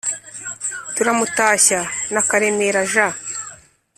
turamutashya 0.95 1.79
na 2.13 2.21
karemera 2.29 2.79
jean 2.91 3.13